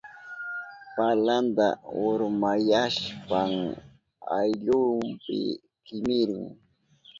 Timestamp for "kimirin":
5.85-6.45